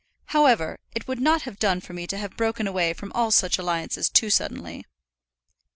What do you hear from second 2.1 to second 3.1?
have broken away